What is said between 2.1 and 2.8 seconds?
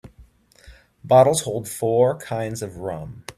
kinds of